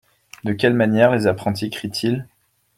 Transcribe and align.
De 0.43 0.53
quelle 0.53 0.73
manière 0.73 1.11
les 1.11 1.27
apprentis 1.27 1.69
crient-ils? 1.69 2.25